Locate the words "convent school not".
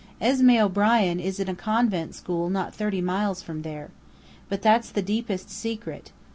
1.53-2.73